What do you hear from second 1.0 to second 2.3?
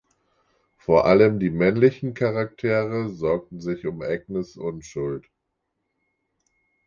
allem die männlichen